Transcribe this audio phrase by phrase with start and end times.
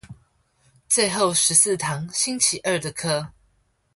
[0.89, 3.29] 最後十四堂星期二的課